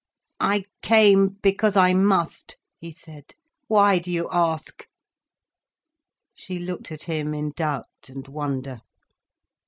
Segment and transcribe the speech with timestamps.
[0.39, 3.35] "I came—because I must," he said.
[3.67, 4.87] "Why do you ask?"
[6.33, 8.81] She looked at him in doubt and wonder.